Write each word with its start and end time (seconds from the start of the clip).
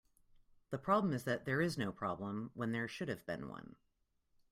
The 0.71 0.79
problem 0.79 1.13
is 1.13 1.25
that 1.25 1.45
there 1.45 1.61
is 1.61 1.77
no 1.77 1.91
problem 1.91 2.49
when 2.55 2.71
there 2.71 2.87
should 2.87 3.07
have 3.07 3.23
been 3.27 3.47
one. 3.49 3.75